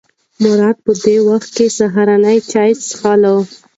مراد 0.43 0.77
په 0.85 0.91
دې 1.01 1.15
وخت 1.29 1.49
کې 1.57 1.65
سهارنۍ 1.77 2.37
چای 2.51 2.71
څښله. 2.85 3.35